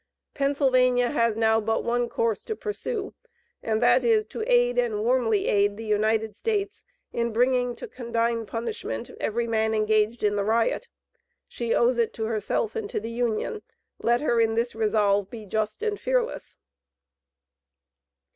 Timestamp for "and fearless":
15.83-16.57